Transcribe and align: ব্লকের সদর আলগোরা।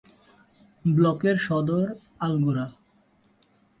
ব্লকের 0.85 1.37
সদর 1.37 1.85
আলগোরা। 2.19 2.65